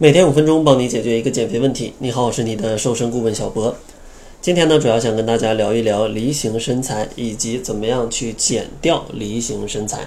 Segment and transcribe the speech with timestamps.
[0.00, 1.92] 每天五分钟，帮你解决一个减肥问题。
[1.98, 3.74] 你好，我是你的瘦身顾问小博。
[4.40, 10.06] 今天呢，主要想跟大家聊一聊梨形身材，以及怎么样去减掉梨形身材。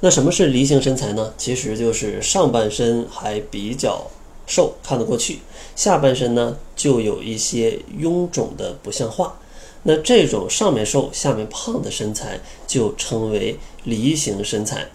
[0.00, 1.34] 那什么是梨形身材呢？
[1.36, 4.10] 其实就是上半身还比较
[4.46, 5.34] 瘦，看得过去；
[5.76, 9.38] 下半身呢，就有一些臃肿的不像话。
[9.82, 14.86] 那这种上面瘦、下面胖的身材，就称为梨形身材。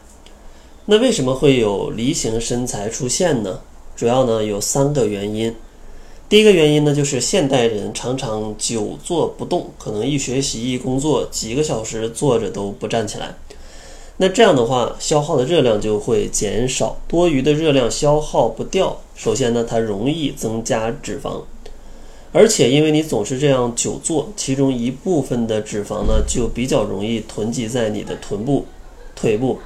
[0.87, 3.59] 那为什么会有梨形身材出现呢？
[3.95, 5.55] 主要呢有三个原因。
[6.29, 13.35] 第一个原因呢，就是现代人常常久坐不动，可能一学习一工作几个小时坐着都不站起来。
[14.17, 18.99] 那这样的话，消耗的热量就会减少，多余的热量消耗不掉。
[19.15, 21.41] 首先呢，它容易增加脂肪，
[22.31, 28.65] 而且因为你总是这样久坐，其中一部分的脂肪呢就比较容易囤积在你的臀部、
[29.15, 29.59] 腿部，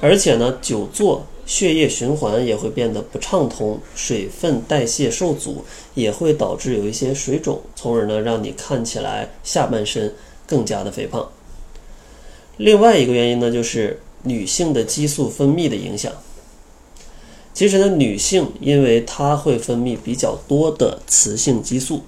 [0.00, 1.26] 而且呢久坐。
[1.50, 5.64] 血液循环也会变得不畅通，水分代谢受阻，
[5.94, 10.14] 也会导致有一些水肿，从而呢让你看起来下半身
[10.46, 11.28] 更加的肥胖。
[12.56, 16.12] 另外一个原因呢，就是女性的激素分泌的影响。
[17.52, 22.02] 其实呢，女性因为她会分泌比较多的雌性激素，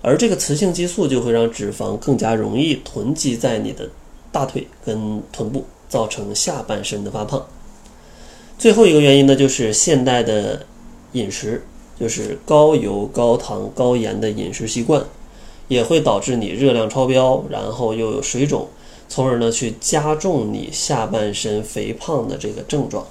[0.00, 3.90] 而这个雌性激素就会让脂肪更加容易囤积在你的
[4.32, 7.46] 大腿跟臀部，造成下半身的发胖。
[8.58, 10.64] 最后一个原因呢，就是现代的
[11.12, 11.62] 饮食，
[12.00, 15.04] 就是高油、高糖、高盐的饮食习惯，
[15.68, 18.66] 也会导致你热量超标，然后又有水肿，
[19.10, 23.06] 从而呢去加重你下半身肥胖的这个症状。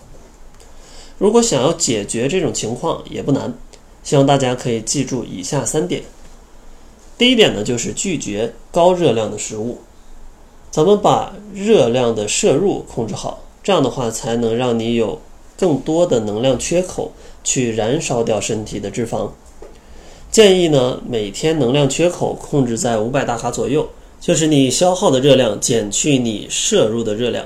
[1.19, 3.53] 如果想要解决这种情况也不难，
[4.03, 6.01] 希望大家可以记住以下三点。
[7.19, 9.77] 第一点呢，就是拒绝高热量的食物，
[10.71, 15.21] 咱们把热量的摄入控制好，这样的话才能让你有。
[15.57, 17.11] 更多的能量缺口
[17.43, 19.29] 去燃烧掉身体的脂肪，
[20.29, 23.87] 建议呢每天能量缺口控制在五百大卡左右，
[24.19, 27.45] 就是你消耗的热量减去你摄入的热量。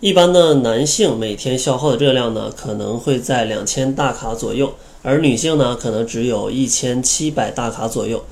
[0.00, 8.24] 一般呢男性每天消耗的热量呢可能会在两千大卡左右，而女性呢可能只有一千七百大卡左右。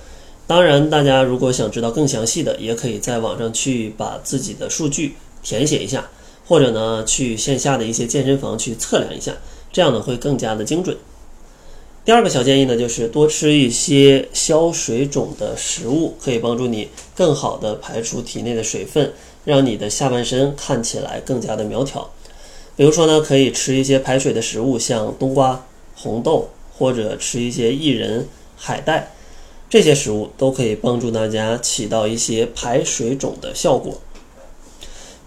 [0.46, 6.08] 当然，大家如果想知道更详细的，也可以在网上去把自己的数据填写一下。
[6.50, 9.32] 或者呢，去线下的一些健身房去测量一下，
[9.72, 10.96] 这样呢会更加的精准。
[12.04, 19.12] 第二个小建议呢，就是多吃一些消水肿的食物，可以帮助你更好的排出体内的水分，
[19.44, 22.10] 让你的下半身看起来更加的苗条。
[22.74, 29.12] 比如说呢，可以吃一些排水的食物，像冬瓜、红豆，或者吃一些薏仁、海带，
[29.68, 34.00] 这些食物都可以帮助大家起到一些排水肿的效果。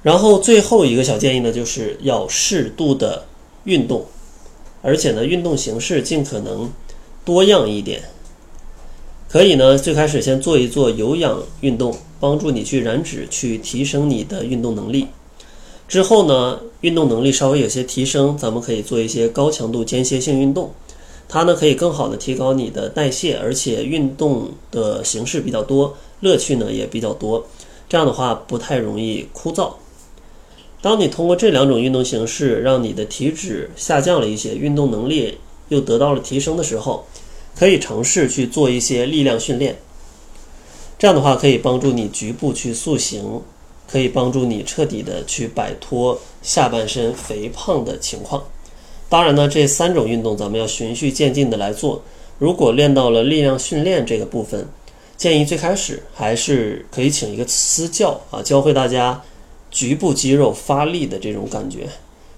[0.03, 3.25] 然后最后一个小建议呢，就是要适度的
[3.63, 4.05] 运动，
[4.81, 6.69] 而且呢，运动形式尽可能
[7.23, 8.03] 多样一点。
[9.29, 15.07] 可以呢，最开始先做一做有氧运动，帮助你去燃脂，去提升你的运动能力。
[15.87, 20.71] 之后呢，运动能力稍微有些提升，咱们可以做一些高强度间歇性运动，
[21.27, 27.45] 它呢可以更好的提高你的代谢，而且运动的形式比较多，乐趣呢也比较多，
[27.87, 29.71] 这样的话不太容易枯燥。
[30.83, 35.37] 当你通过这两种运动形式，让你的体脂下降了一些，运动能力
[35.69, 37.05] 又得到了提升的时候，
[37.55, 39.77] 可以尝试去做一些力量训练。
[40.99, 43.41] 这样的话，可以帮助你局部去塑形，
[43.89, 48.43] 可以帮助你彻底的去摆脱下半身肥胖的情况。
[49.07, 52.03] 当然呢，这三种运动咱们要循序渐进的来做。
[52.37, 54.67] 如果练到了力量训练这个部分，
[55.15, 59.23] 建议最开始还是可以请一个私教啊，教会大家。
[59.73, 61.89] 局部肌肉发力的这种感觉，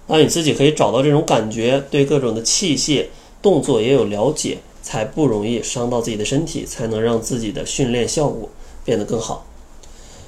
[0.08, 3.08] 当你自己可以找到这种感觉，对各种的器械
[3.42, 8.50] 动作也有了解，才不容易伤到自己的身体，才能让自己的训练效果
[8.86, 9.46] 变得更好。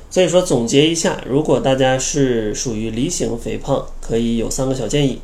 [0.10, 5.22] 所以说，总结一下，如果大家是属于梨形肥胖，可以有三个小建议。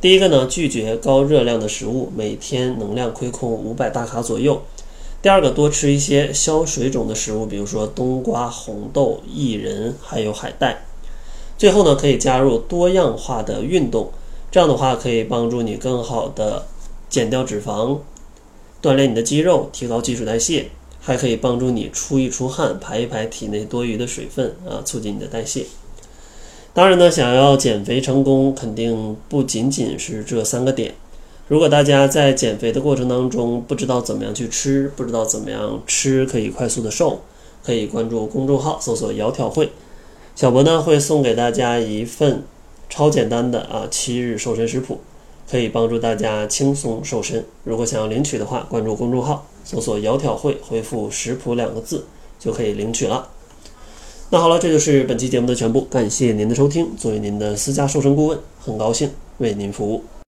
[0.00, 4.62] 第一个呢，拒绝高热量的食物，每天能量亏空五百大卡左右。
[5.22, 10.84] 第二个，多吃一些消水肿的食物，比如说冬瓜、红豆、薏仁，还有海带。
[11.56, 14.10] 最后呢，可以加入多样化的运动，
[14.50, 16.66] 这样的话可以帮助你更好的
[17.08, 17.98] 减掉脂肪，
[18.82, 20.70] 锻炼你的肌肉，提高基础代谢，
[21.00, 25.66] 还可以帮助你出一出汗，排一排体内多余的水分啊，促进你的代谢。
[26.72, 30.94] 当然呢，想要减肥成功，肯定不仅仅是这三个点。
[31.46, 37.20] 如果大家在减肥的过程当中不知道怎么样去吃，不知道怎么样吃可以快速的瘦，
[37.62, 39.70] 可以关注公众号搜索“窈窕会”。
[40.34, 42.42] 小博呢会送给大家一份
[42.90, 44.98] 超简单的啊七日瘦身食谱，
[45.48, 47.44] 可以帮助大家轻松瘦身。
[47.62, 52.06] 如果想要领取的话，关注公众号，搜索“窈窕会”，回复“食谱”两个字
[52.38, 53.28] 就可以领取了。
[54.30, 56.96] 那好了，这就是本期节目的全部，感谢您的收听。
[56.96, 60.02] 作为您的私家瘦身顾问，很高兴为您服务。